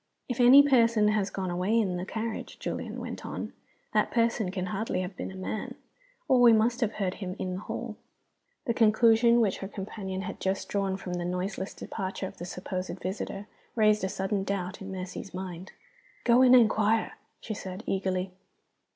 "If 0.27 0.39
any 0.39 0.63
person 0.67 1.09
has 1.09 1.29
gone 1.29 1.51
away 1.51 1.79
in 1.79 1.95
the 1.95 2.07
carriage," 2.07 2.57
Julian 2.57 2.99
went 2.99 3.23
on, 3.23 3.53
"that 3.93 4.09
person 4.09 4.49
can 4.49 4.65
hardly 4.73 5.01
have 5.01 5.15
been 5.15 5.29
a 5.31 5.35
man, 5.35 5.75
or 6.27 6.41
we 6.41 6.53
must 6.53 6.81
have 6.81 6.93
heard 6.93 7.13
him 7.21 7.35
in 7.37 7.53
the 7.53 7.59
hall." 7.59 7.97
The 8.65 8.73
conclusion 8.73 9.41
which 9.41 9.59
her 9.59 9.67
companion 9.67 10.21
had 10.21 10.39
just 10.39 10.67
drawn 10.69 10.97
from 10.97 11.13
the 11.13 11.23
noiseless 11.23 11.75
departure 11.75 12.25
of 12.25 12.37
the 12.39 12.45
supposed 12.45 12.99
visitor 12.99 13.45
raised 13.75 14.03
a 14.03 14.09
sudden 14.09 14.43
doubt 14.43 14.81
in 14.81 14.91
Mercy's 14.91 15.35
mind. 15.35 15.71
"Go 16.23 16.41
and 16.41 16.55
inquire!" 16.55 17.13
she 17.39 17.53
said, 17.53 17.83
eagerly. 17.85 18.31